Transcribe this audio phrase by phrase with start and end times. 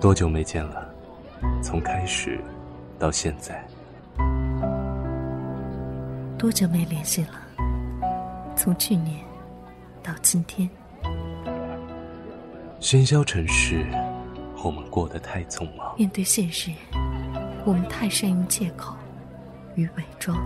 [0.00, 0.88] 多久没见了？
[1.62, 2.38] 从开始
[2.98, 3.66] 到现在，
[6.38, 7.30] 多久没联系了？
[8.54, 9.18] 从去年
[10.02, 10.68] 到今天，
[12.80, 13.86] 喧嚣尘世，
[14.62, 15.94] 我们过得太匆忙。
[15.98, 16.70] 面对现实，
[17.64, 18.94] 我们太善用借口
[19.74, 20.38] 与伪装。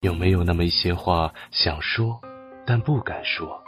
[0.00, 2.20] 有没有那么一些话想说，
[2.64, 3.60] 但不敢说？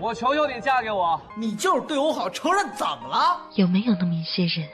[0.00, 1.20] 我求求你嫁给我！
[1.38, 3.40] 你就是对我好，承认怎么了？
[3.54, 4.68] 有没有那么一些人，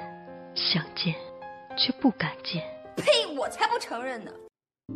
[0.55, 1.15] 想见
[1.77, 2.62] 却不敢见？
[2.96, 3.05] 呸！
[3.38, 4.30] 我才不承认呢！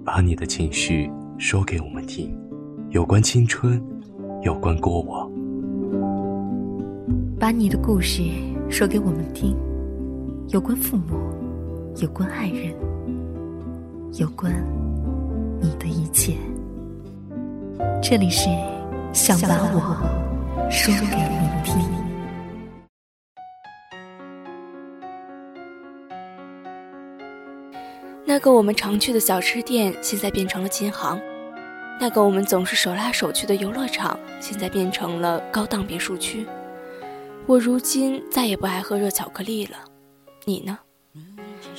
[0.03, 2.35] 把你的情绪说给我们听，
[2.89, 3.83] 有关青春，
[4.41, 5.31] 有关过往。
[7.39, 8.23] 把你的故事
[8.71, 9.55] 说给我们听，
[10.49, 11.17] 有关父母，
[12.01, 12.75] 有关爱人，
[14.15, 14.51] 有关
[15.61, 16.35] 你的一切。
[18.03, 18.49] 这里是。
[19.15, 21.81] 想把我说给你听。
[28.27, 31.17] 那个我们常去的小吃店，现在变成了琴行；
[32.01, 36.45] 那个我们总是手拉手去的游乐场，现在变成了高档别墅区。
[37.47, 39.77] 我如今再也不爱喝热巧克力了，
[40.45, 40.77] 你呢？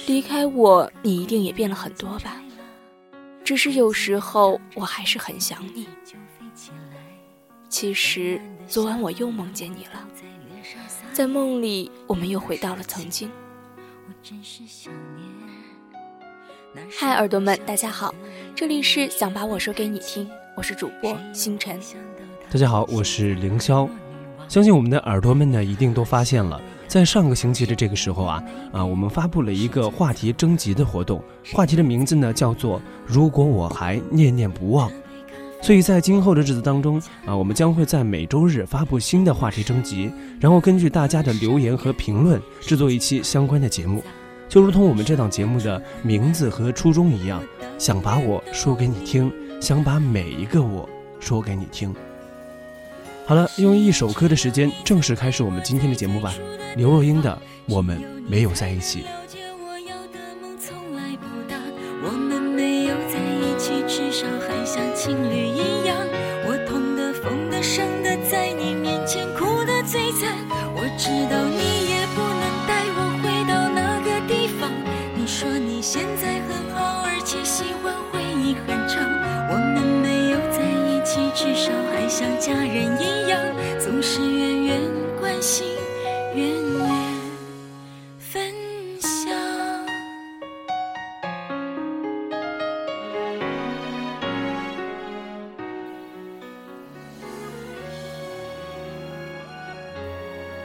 [0.07, 2.41] 离开我，你一定也变了很多吧？
[3.43, 5.85] 只是有时候，我还是很想你。
[7.67, 10.07] 其实昨晚我又梦见你了，
[11.11, 13.29] 在梦里我们又回到了曾经。
[16.97, 18.13] 嗨，耳朵们，大家好，
[18.55, 21.79] 这里是想把我说给你听，我是主播星辰。
[22.51, 23.89] 大家好，我是凌霄。
[24.47, 34.91] 相信我们的耳朵们呢，一定都发现了，在上个星期的这个时候啊啊，我们发布了一个话题征集的活动，话题的名字呢叫做“如果我还念念不忘”。
[35.65, 44.03] 所以在今后的日子当中啊，我们将会在每周日发布新的话题征集，然后根据大家的留言和评论制作一期相关的节目，
[44.47, 47.41] 就如同我们这档节目的名字和初衷一样，
[47.79, 50.87] 想把我说给你听，想把每一个我
[51.19, 51.91] 说给你听。
[53.25, 56.31] 好了，用一首歌的时间正式开始我们今天的节目吧。
[56.77, 57.31] 刘若英的
[57.73, 59.01] 《我们没有在一起》。
[81.35, 83.37] 至少还像家人一样，
[83.77, 84.81] 总是远远
[85.19, 85.67] 关心，
[86.33, 86.89] 远远
[88.17, 88.53] 分
[89.01, 89.29] 享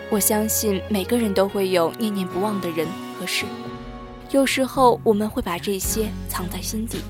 [0.08, 2.86] 我相信每个人都会有念念不忘的人
[3.18, 3.44] 和事，
[4.30, 7.00] 有时候我们会把这些藏在心底，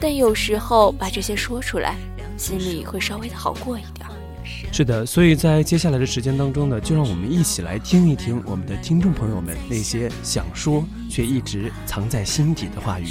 [0.00, 1.94] 但有时候把这些说出来，
[2.36, 4.06] 心里会稍微的好过一点。
[4.72, 13.06] 是的，所以在接下来的时间当中呢，就让我们一起来听一听我们的听众朋友们那些想说却一直藏在心底的话语。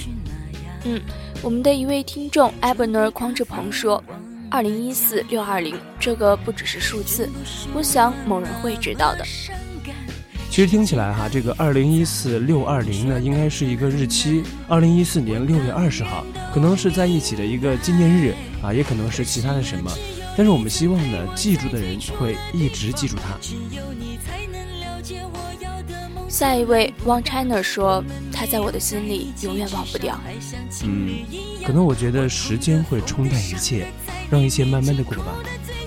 [0.86, 1.02] 嗯，
[1.42, 4.04] 我们的一位听众 Abner 匡志鹏说。
[4.52, 7.28] 二零一四六二零，这个不只是数字，
[7.74, 9.26] 我想某人会知道的。
[10.50, 18.34] 其实听起来哈，这个二零一四六二零呢，应该是一个日期，二零一四年六月二十号，可能是在一起的一个纪念日
[18.66, 19.92] 啊，也可能是其他的什么。
[20.36, 23.38] 但是我们希望呢，记住的人会一直记住他。
[26.28, 28.04] 下一位 One China 说，
[28.34, 30.20] 他在我的心里永远忘不掉。
[30.84, 31.24] 嗯，
[31.66, 33.88] 可能我觉得时间会冲淡一切。
[34.28, 35.36] 让一切慢慢的过吧。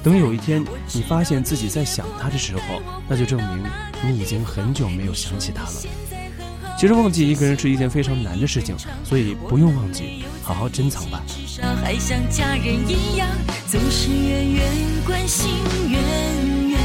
[0.00, 0.64] 等有一天
[0.94, 3.64] 你发现自己在想他的时候，那就证明
[4.06, 6.07] 你已经很久没有想起他了。
[6.78, 11.20] 其实忘记一个人是一件非常难的事情，所以不用忘记，好好珍藏吧。
[11.26, 13.28] 至少还像家人一样，
[13.66, 14.64] 总是远远
[15.04, 15.50] 关心，
[15.90, 16.00] 远
[16.68, 16.78] 远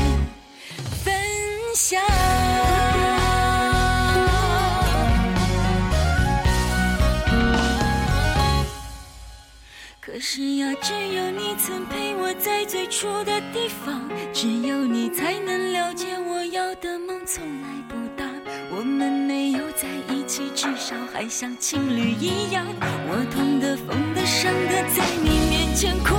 [10.01, 14.01] 可是呀，只有你曾陪我在最初的地方，
[14.33, 18.22] 只有你才能了解我要的梦从来不大。
[18.83, 22.65] 我们没有在一起，至少还像情侣一样。
[23.07, 26.12] 我痛的、疯的、伤的，在你面前哭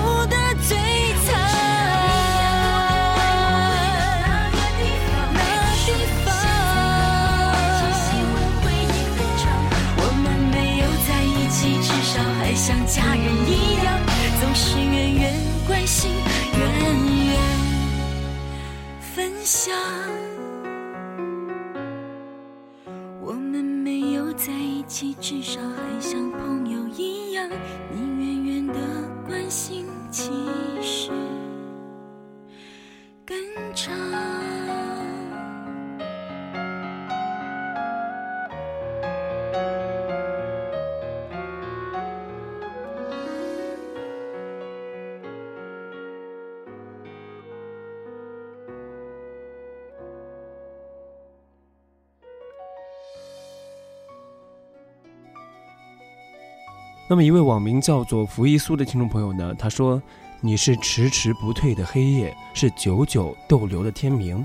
[57.14, 60.02] 那么一位网名叫做福一苏的听众朋友呢，他说
[60.42, 64.44] ：“你是迟迟不退的黑夜，是久久逗留的天明。”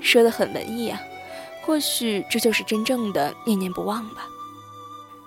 [0.00, 0.98] 说的很文艺啊，
[1.66, 4.26] 或许这就是真正的念念不忘吧。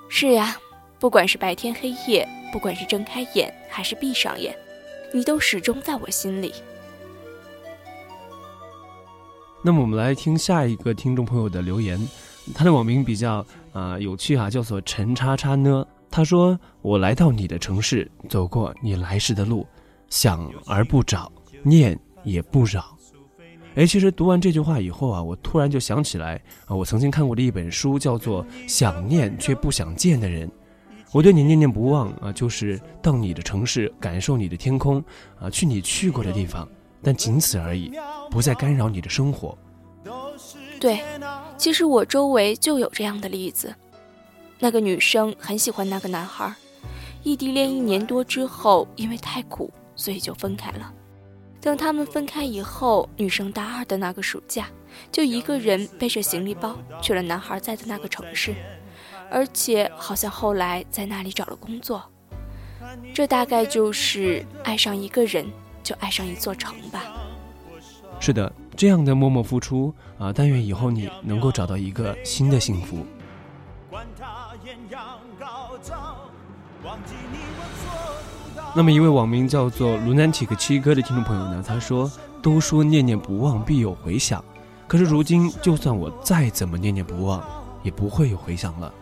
[0.09, 0.57] 是呀，
[0.97, 4.57] 不管是白天黑夜，不管是睁开眼还是闭上眼，
[5.13, 6.51] 你都始终在我心里。
[9.61, 12.09] 那么我们来听下一个听众朋友的留言，
[12.55, 15.85] 他的网名比较啊有趣啊，叫做陈叉叉呢。
[16.11, 19.65] 他说：“我来到你的城市，走过你来时的路，
[20.09, 21.31] 想而不找，
[21.63, 22.95] 念也不扰。”
[23.75, 30.47] 哎，其实读完这句话以后啊，我突然就想起来啊，我曾经看过的一本书，叫做《想念却不想见的人》。
[31.11, 35.01] 我对你念念不忘啊，就是到你的城市，感受你的天空
[35.39, 36.67] 啊，去你去过的地方，
[37.03, 37.91] 但仅此而已，
[38.31, 39.57] 不再干扰你的生活。
[40.79, 40.99] 对，
[41.57, 43.73] 其实我周围就有这样的例子。
[44.59, 46.53] 那个女生很喜欢那个男孩，
[47.23, 50.93] 异地恋一年多之后，因为太苦，所以就分开了。
[51.61, 54.67] 等他们分开以后，女生大二的那个暑假，
[55.11, 58.53] 就一个人背着行李包去了男孩在的那个城市，
[59.29, 62.03] 而且好像后来在那里找了工作。
[63.13, 65.45] 这大概就是爱上一个人
[65.83, 67.03] 就爱上一座城吧。
[68.19, 73.05] 是的，这样的默默付出啊，但愿以后你能够找到一个新的幸福。
[78.75, 82.09] 那么一位网名叫做 lunatic 七哥的听众朋友呢，他说
[82.41, 84.43] ：“都说念念不忘必有回响，
[84.87, 87.43] 可是如今就算我再怎么念念不忘，
[87.83, 88.93] 也不会有回响了。”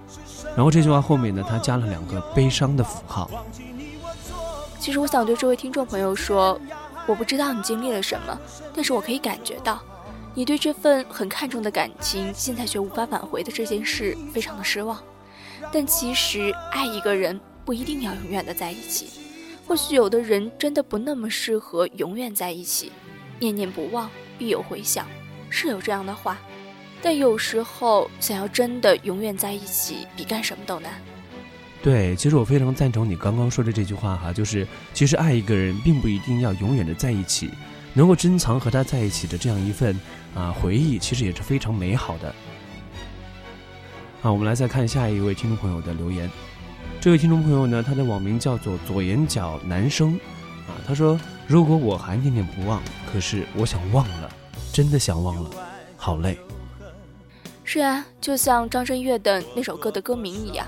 [0.55, 3.29] 然后这句话后面呢，他加了两个悲伤的符号。
[4.79, 6.59] 其实我想对这位听众朋友说，
[7.05, 8.39] 我不知道你经历了什么，
[8.73, 9.79] 但是我可以感觉到，
[10.33, 14.97] 你对这份很看重的感情，现在却无法挽回的这件事，非常的失望。
[15.71, 19.07] 但其实爱一个人不一定要永远的在一起，
[19.67, 22.93] 或许有的人真的不那么适合永远在一起。
[23.39, 25.05] 念念不忘必有回响，
[25.49, 26.37] 是有这样的话，
[27.01, 30.93] 但有时候想要真的永远在一起，比干什么都难。
[31.83, 37.49] 对，其实我非常赞同你刚刚说的这句话哈，就是其实爱一个人并不一定要永远的在一起，
[37.93, 39.99] 能够珍藏和他在一起的这样一份
[40.33, 42.33] 啊回忆，其实也是非常美好的。
[44.21, 46.31] 好，我们来再看下一位听众朋友的留言。
[46.99, 50.15] 这位听众朋友呢，他的网名叫做左眼角男生，
[50.67, 51.17] 啊，他说
[51.47, 54.29] ：“如果我还念念不忘，可是我想忘了，
[54.73, 55.49] 真的想忘了，
[55.95, 56.37] 好累。”
[57.63, 60.67] 是啊，就像张震岳的那首歌的歌名一样，“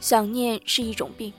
[0.00, 1.32] 想念是一种病，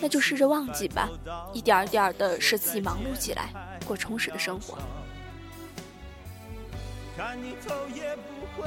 [0.00, 1.10] 那就试着忘记吧，
[1.52, 3.52] 一点点的使自己忙碌起来，
[3.84, 4.78] 过充实的生活。”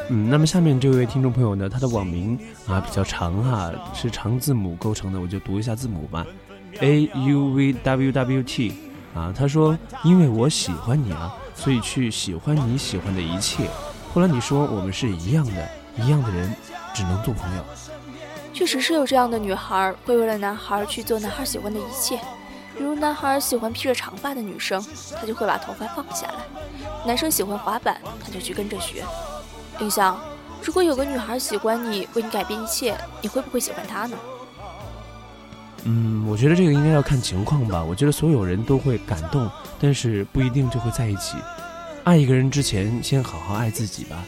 [0.10, 2.38] 嗯，那么下面这位听众朋友呢，他的网名
[2.68, 6.25] 啊比较长哈，是长字母构成的，我就读一下字母吧
[6.79, 8.74] ，A U V W W T
[9.13, 13.70] 啊，他说因为我喜欢你啊，所以去喜欢你喜欢的一切。
[14.13, 16.53] 后来你说我们是一样的，一样的人，
[16.94, 17.63] 只能做朋友。
[18.51, 22.20] 确实是有这样的女孩，会为了男孩去做男孩喜欢的一切。
[22.79, 24.81] 比如男孩喜欢披着长发的女生，
[25.19, 26.39] 他就会把头发放下来；
[27.05, 29.03] 男生喜欢滑板，他就去跟着学。
[29.77, 30.17] 丁香，
[30.63, 34.17] 如果有个女孩喜欢你，为你改变一切，你会不会喜欢她呢？
[35.83, 37.83] 嗯，我觉得这个应该要看情况吧。
[37.83, 41.36] 我觉得所有人都会感动，但是不一定就会在一起。
[42.05, 44.24] 爱一个人之前，先好好爱自己吧。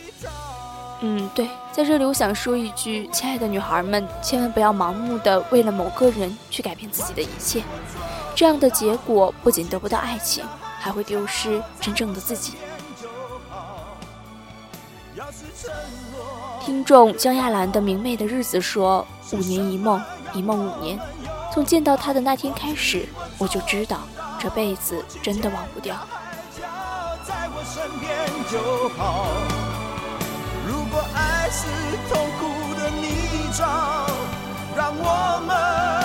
[1.00, 7.64] 嗯，对，在这里我想说一句，亲爱的女孩们，千万不要盲目的为了某个人去改变自己的一切。
[8.36, 10.44] 这样的结果不仅得不到爱情，
[10.80, 12.54] 还会丢失真正的自己。
[16.60, 20.02] 听众江亚兰的明媚的日子说：“五年一梦，
[20.34, 21.00] 一梦五年。
[21.54, 23.08] 从见到他的那天开始，
[23.38, 24.00] 我就知道
[24.40, 25.96] 这辈子真的忘不掉。”
[30.68, 31.68] 如果爱是
[32.10, 33.08] 痛苦的泥
[33.54, 34.08] 沼，
[34.76, 36.01] 让我们。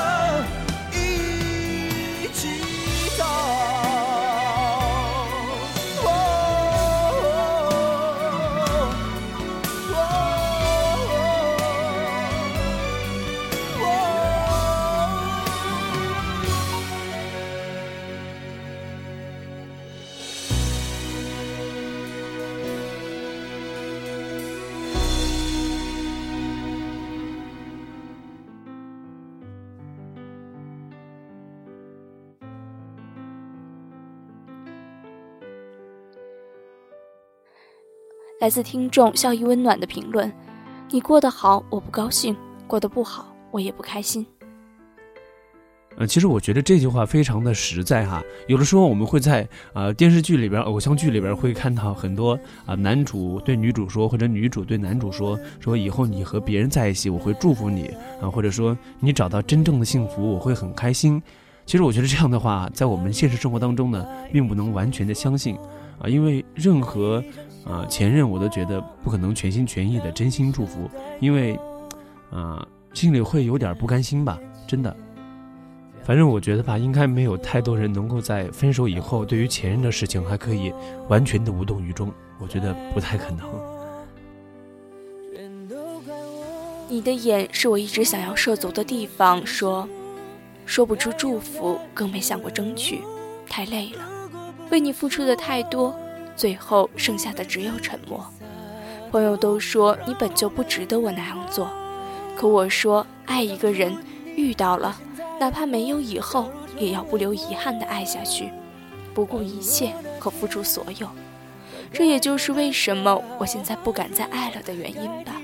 [38.47, 40.33] 来自听众笑意温暖的评论：
[40.89, 42.33] 你过得好，我不高兴；
[42.69, 44.25] 过得不好，我也不开心。
[45.97, 48.23] 呃，其实我觉得这句话非常的实在哈。
[48.47, 57.89] 有的时候我们会在啊电视剧里边、偶像剧里边会看到很多啊男主对女主说，或者女主对男主说，说以后你和别人在一起，我会祝福你
[58.23, 61.21] 啊，或者说你找到真正的幸福，我会很开心。
[61.65, 65.57] 其实我觉得这样的话，在我们现实生活当中呢，并不能完全的相信
[65.99, 67.21] 啊，因为任何
[67.67, 70.89] 啊前任，我都觉得不可能全心全意的真心祝福，
[71.21, 71.59] 因为
[72.31, 74.97] 啊心里会有点不甘心吧，真的。
[76.03, 80.73] 反正我觉得吧，应该没有太多人能够在分手以后，对于前任的事情还可以
[81.09, 82.13] 完全的无动于衷。
[82.39, 83.45] 我觉得不太可能。
[86.89, 89.45] 你的眼是我一直想要涉足的地方。
[89.45, 89.89] 说，
[90.65, 93.01] 说不出祝福，更没想过争取，
[93.49, 94.05] 太累了。
[94.71, 95.93] 为你付出的太多，
[96.37, 98.25] 最后剩下的只有沉默。
[99.11, 101.71] 朋友都说你本就不值得我那样做，
[102.37, 103.97] 可我说爱一个人，
[104.37, 104.97] 遇到了。
[105.39, 108.51] 哪怕没有以后，也要不留遗憾的爱下去，
[109.15, 111.09] 不顾一切和付出所有。
[111.93, 115.41] 这也就是为什么我现在不敢再爱了的原因吧。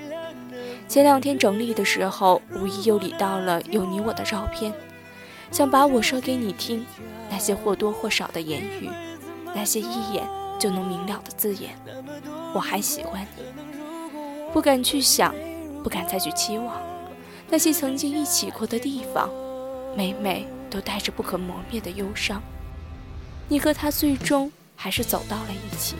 [0.88, 4.72] 前两天整理的时候，无意又理到了有你我的照片，
[5.50, 6.84] 想把我说给你听。
[7.30, 8.90] 那些或多或少的言语，
[9.54, 10.22] 那些一眼
[10.62, 11.76] 就能明了的字眼，
[12.54, 13.42] 我还喜欢你。
[14.52, 15.35] 不敢去想，
[15.83, 16.81] 不敢再去期望，
[17.49, 19.28] 那些曾经一起过的地方。
[19.97, 22.40] 每每都带着不可磨灭的忧伤，
[23.49, 25.97] 你和他最终还是走到了一起。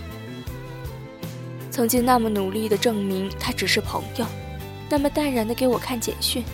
[1.69, 4.25] 曾经那么努力的证明他只是朋友，
[4.89, 6.45] 那么淡然的给我看简讯，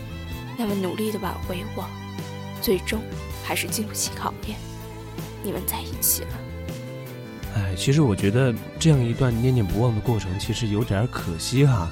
[0.56, 1.84] 那么努力的挽回我，
[2.62, 3.02] 最终
[3.44, 4.56] 还是经不起考验，
[5.42, 6.47] 你们在一起了。
[7.58, 11.88] 哎，其实我觉得这样一段念念不忘的过程，其实有点可惜哈。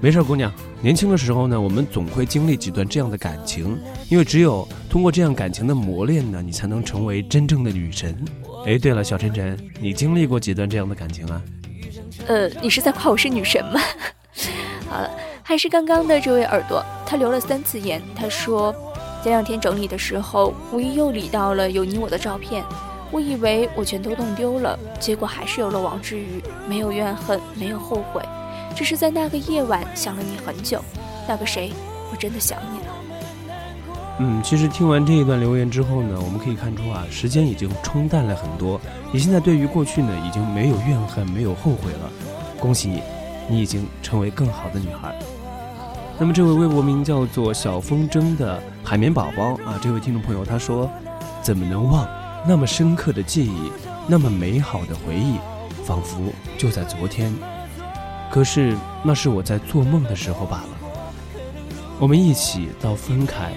[0.00, 0.50] 没事，姑娘。
[0.80, 8.16] 年轻的时候呢，我们总会经历几段这样的感情，因为只有通过这样感情的磨练呢，你才能成为真正的女神。
[8.66, 11.42] 哎，对了，小晨晨，你经历过几段这样的感情啊？
[12.26, 13.80] 呃，你是在夸我是女神吗？
[14.88, 15.10] 好了，
[15.42, 18.00] 还是刚刚的这位耳朵，他留了三次言。
[18.14, 18.74] 他说，
[19.22, 22.64] 前两天整理的时候，无意又理到了有你我的照片，
[23.10, 28.22] 我以为我全都弄丢了，结果还是有了王之余，没有怨恨，没有后悔。
[28.76, 30.80] 只是在那个夜晚想了你很久，
[31.26, 31.72] 那个谁，
[32.12, 32.94] 我真的想你了。
[34.20, 38.80] 嗯，其实听完这一段留言之后呢，我们可以看出啊，时间已经冲淡了很多。
[39.12, 42.10] 你现在对于过去呢，已经没有怨恨，没有后悔了。
[42.60, 43.02] 恭喜你，
[43.48, 45.12] 你已经成为更好的女孩。
[46.18, 50.88] 那么这位微博名叫做小风筝的海绵宝宝啊，这位听众朋友他说，
[51.42, 52.06] 怎么能忘
[52.46, 53.70] 那么深刻的记忆，
[54.08, 55.36] 那么美好的回忆，
[55.84, 57.32] 仿佛就在昨天。
[58.30, 60.68] 可是那是我在做梦的时候罢了。
[61.98, 63.52] 我们一起到分开，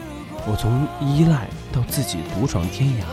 [0.46, 3.04] 我从依赖到自己独闯天涯，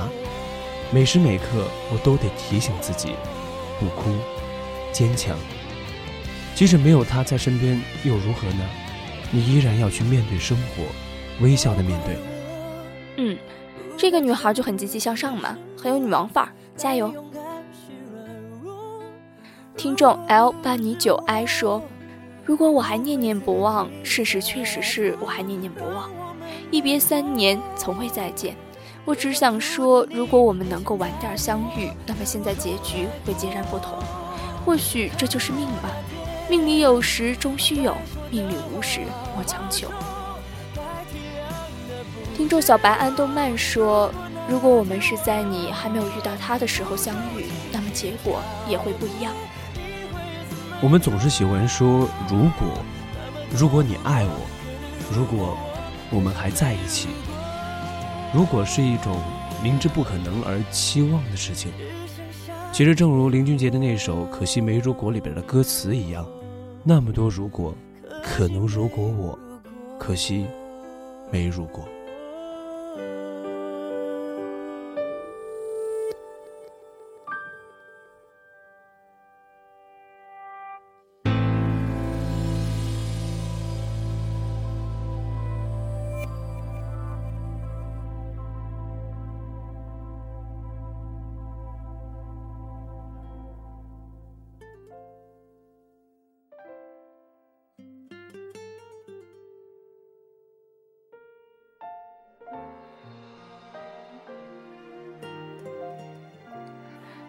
[0.90, 3.10] 每时每刻我都得提醒自己，
[3.78, 4.10] 不哭，
[4.92, 5.36] 坚强。
[6.54, 8.64] 即使没有他在身边又如何呢？
[9.30, 10.82] 你依然要去面对生活，
[11.40, 12.16] 微笑的面对。
[13.18, 13.38] 嗯，
[14.00, 17.12] 这个女孩就很积极向上嘛，很有女王范儿，加油。
[19.76, 21.83] 听众 L 八你九 I 说
[22.42, 26.11] ：“如果我还念念不忘，事实确实是我还念念不忘。
[26.71, 28.57] 一别三年，从未再见。
[29.04, 33.99] 我只想说，如果我们能够晚点相遇，那么现在结局会截然不同。
[34.64, 35.90] 或许这就是命吧。
[36.49, 37.95] 命里有时终须有，
[38.30, 39.00] 命里无时
[39.37, 39.88] 莫强求。”
[42.40, 44.11] 听众小白安动漫说
[44.49, 49.30] ：“如果我们是在你还没有遇到他的时候相遇，那么结果也会不一样。”
[50.82, 52.82] 我们总是喜欢说“如果”，
[53.54, 54.47] 如果你爱我，
[55.12, 55.54] 如果
[56.11, 57.09] 我们还在一起，
[58.32, 59.20] 如果是一种
[59.62, 61.70] 明知不可能而期望的事情。
[62.73, 66.26] 其实，正如林俊杰的那首《可惜没如果》里边的歌词一样，
[66.82, 67.75] 那么多如果，
[68.25, 69.38] 可能如果我，
[69.99, 70.47] 可惜
[71.30, 71.87] 没如果。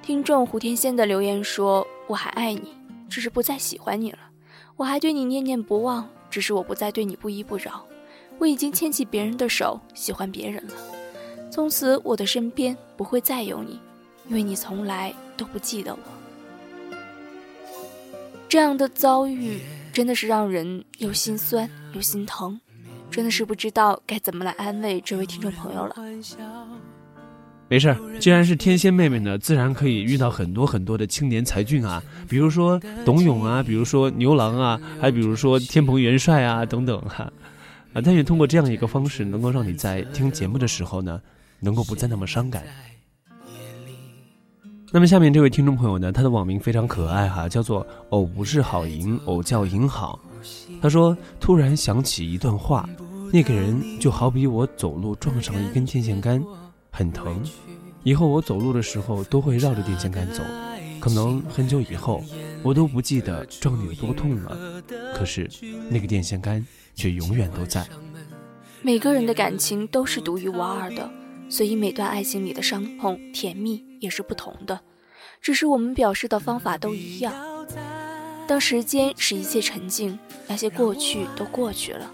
[0.02, 2.74] 听众胡天仙的留言说：“我还爱你，
[3.08, 4.18] 只是不再喜欢你了；
[4.76, 7.86] 我还对你念念不忘，只是我不再对你不依不饶。
[8.40, 10.74] 我已经牵起别人的手，喜欢别人了。
[11.52, 13.80] 从此，我的身边不会再有你，
[14.28, 16.00] 因为你从来都不记得我。
[18.50, 19.62] 这样的遭遇
[19.94, 22.60] 真的是让人又心酸又心疼，
[23.12, 25.96] 真的是不知道该怎么来安慰这位听众朋友了。
[27.72, 37.32] 没事，既然是天仙妹妹呢，自然可以遇到很多很多的青年才俊啊，比如说董永啊，比如说牛郎啊，还比如说天蓬元帅啊等等哈，
[37.94, 41.22] 啊， 但愿通过这样一个方式，能够让你在听节目的时候呢，
[41.62, 42.62] 能够不再那么伤感。
[44.92, 50.20] 那么下面这位听众朋友呢，他的网名非常可爱哈，叫做偶不是好银，偶叫银好。
[50.82, 52.86] 他说突然想起一段话，
[53.32, 56.44] 那个人就好比我走路撞上了一根电线杆。
[56.92, 57.42] 很疼，
[58.04, 60.44] 以后我走路的时候都会绕着电线杆走，
[61.00, 62.22] 可能很久以后
[62.62, 64.84] 我都不记得撞你有多痛了，
[65.16, 65.50] 可是
[65.90, 67.88] 那个电线杆却永远都在。
[68.82, 71.10] 每个人的感情都是独一无二的，
[71.50, 74.82] 所以每段爱情里的伤痛、甜蜜也是不同的，
[75.42, 77.34] 只是我们表示的方法都一样。
[78.48, 82.12] 当时间使一切沉静，那些过去都过去了，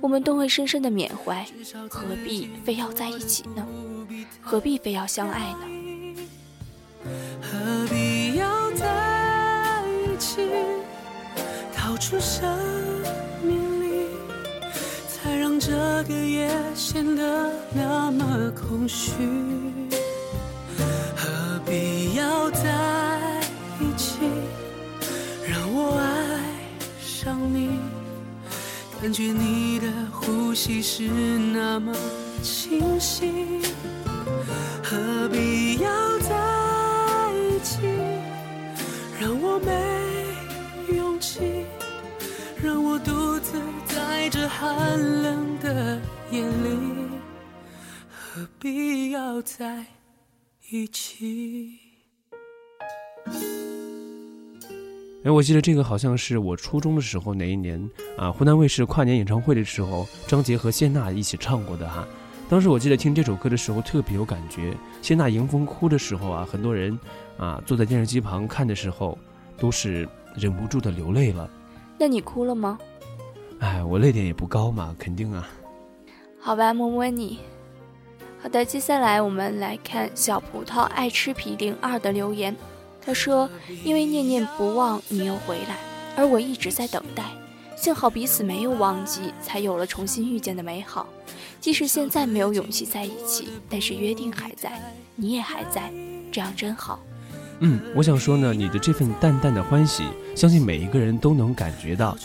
[0.00, 1.46] 我们都会深深的缅怀，
[1.88, 3.64] 何必非要在一起呢？
[4.48, 5.66] 何必非要相爱呢？
[7.42, 10.48] 何必要在一起？
[11.74, 12.56] 逃出生
[13.42, 14.06] 命里，
[15.08, 15.72] 才让这
[16.04, 19.14] 个夜显得那么空虚。
[21.16, 23.40] 何必要在
[23.80, 24.20] 一起？
[25.44, 26.40] 让我爱
[27.04, 27.80] 上你，
[29.02, 31.92] 感觉你的呼吸是那么
[32.44, 33.60] 清晰。
[34.82, 36.34] 何必要在
[37.34, 37.78] 一起？
[39.20, 41.64] 让我没勇气，
[42.62, 46.78] 让我独自在这寒冷的夜里。
[48.08, 49.84] 何必要在
[50.70, 51.78] 一起？
[55.24, 58.30] 哎，我记得这个好像是我初中的时候哪一年啊？
[58.30, 62.06] 湖南卫视跨年演唱会的时候，张杰和谢娜一起唱过的哈。
[62.48, 66.96] 当时我记得听这首歌的时候特别有感觉，谢娜迎风哭的时候啊，很多人
[67.36, 69.18] 啊坐在电视机旁看的时候，
[69.58, 71.50] 都是忍不住的流泪了。
[71.98, 72.78] 那你哭了吗？
[73.58, 75.48] 哎，我泪点也不高嘛，肯定啊。
[76.40, 77.40] 好吧，摸摸你。
[78.40, 82.54] 好的，接下来我们来看小葡萄爱吃皮零二的留言。
[83.04, 83.48] 他说
[83.82, 85.76] ：“因为念念不忘，你又回来，
[86.16, 87.24] 而我一直在等待。
[87.76, 91.06] 幸好彼此没有忘记，才有了重新遇见的美好。”
[91.60, 94.80] 即使现在没有勇气在一起，但是约定还在，
[95.14, 95.92] 你也还在，
[96.30, 97.00] 这样真好。
[97.60, 102.16] 嗯，我想说呢，你的这份淡淡的欢喜，相信每一个人都能感觉到。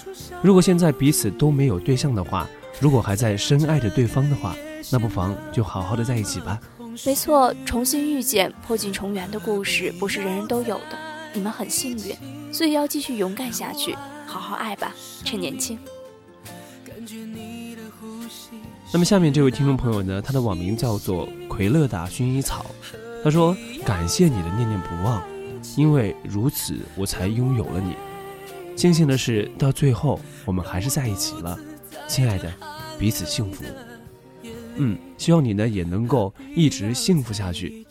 [0.41, 2.47] 如果现在彼此都没有对象的话，
[2.79, 4.55] 如果还在深爱着对方的话，
[4.91, 6.59] 那不妨就好好的在一起吧。
[7.05, 10.97] 没错，重新遇见、破镜重圆的故事不是人人都有的，
[11.33, 13.95] 你们很幸运，所以要继续勇敢下去，
[14.31, 15.77] 好好爱吧，趁年轻。
[18.93, 22.65] 那么下面这位听众朋友呢，他的网名叫做奎乐达薰衣草，
[23.25, 23.53] 他说
[23.85, 25.21] ：“感谢你的念念不忘，
[25.75, 27.93] 因为如此我才拥有了你。
[28.77, 31.59] 庆幸的是，到最后我们还是在一起了，
[32.07, 32.49] 亲爱的，
[32.97, 33.65] 彼此幸福。
[34.77, 37.85] 嗯，希望你呢也能够一直幸福下去。”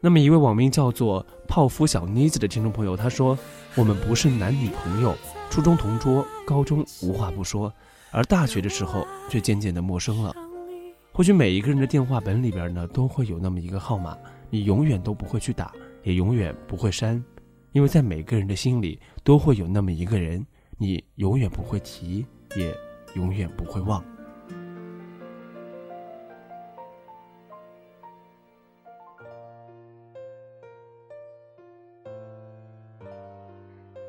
[0.00, 3.38] 那么一位网名叫做泡芙小妮子的听众朋友，他说
[3.76, 5.16] ：“我们不是男女朋友，
[5.50, 7.72] 初中同桌，高中无话不说。”
[8.12, 10.32] 而大学的时候却渐渐的陌生了。
[11.10, 14.16] 或许每一个人的电话本里边呢，都会有那么一个号码，
[14.48, 15.72] 你永远都不会去打，
[16.04, 17.20] 也永远不会删，
[17.72, 20.46] 因为在每个人的心里都会有那么一个人，
[20.78, 22.72] 你永远不会提，也
[23.14, 24.00] 永远不会忘。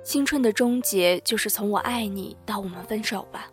[0.06, 3.50] 青春的终结，就是从我爱你到我们分手吧。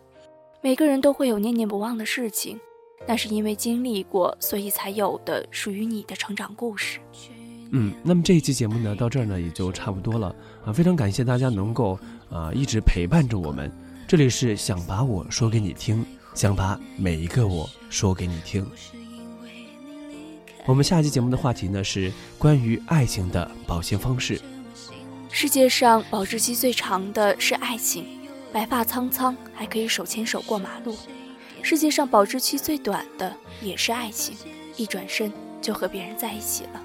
[0.61, 2.59] 每个人都会有念念不忘的事情，
[3.07, 6.99] 那是因为经历过，所以才有的属于你的成长故事。
[7.71, 10.71] 嗯，那么这一期节目呢，到这儿呢也就差不多了啊！
[10.71, 11.97] 非常感谢大家能够
[12.29, 13.71] 啊一直陪伴着我们。
[14.07, 18.63] 这里是想把我说给你听，想把每一个我说给你听。
[20.67, 24.39] 我们下期节目的话题呢是关于爱情的保鲜方式。
[25.35, 28.05] 世界上保质期最长的是爱情。
[28.51, 30.95] 白发苍苍，还可以手牵手过马路。
[31.63, 34.37] 世界上保质期最短的也是爱情，
[34.77, 36.83] 一转身就和别人在一起了。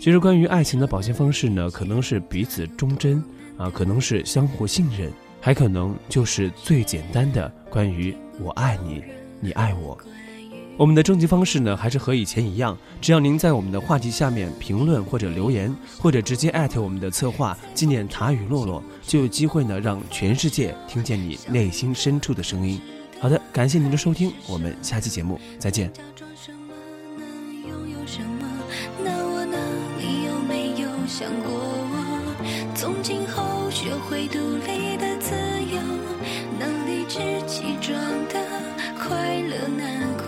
[0.00, 3.20] 其实，关于爱情的保鲜方式呢，可能是彼此忠贞
[3.56, 9.02] 啊，可能是相互信任，还可能就是最简单的关于我爱你，
[9.40, 9.98] 你爱我。
[10.78, 22.80] 我们的征集方式呢还是和以前一样只要您在我们的话题下面评论或者留言或者直接艾特我们的策划纪念塔与洛洛就有机会呢让全世界听见你内心深处的声音。
[23.18, 25.92] 好的感谢您的收听我们下期节目再见。
[25.92, 26.72] 假装什么
[27.18, 27.26] 能
[27.68, 28.48] 拥有什么
[29.02, 29.58] 那我呢
[29.98, 32.76] 你有没有想过我？
[32.76, 35.82] 从今后学会独立的自由
[36.56, 38.38] 能理直气壮的
[38.96, 40.27] 快乐难过。